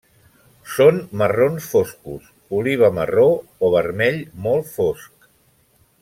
Són 0.75 0.95
marrons 1.21 1.67
foscos, 1.73 2.31
oliva 2.59 2.89
marró 2.99 3.25
o 3.67 3.69
vermell 3.75 4.17
molt 4.47 4.71
fosc. 4.79 5.29